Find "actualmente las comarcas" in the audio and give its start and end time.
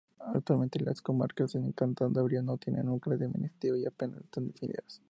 0.33-1.53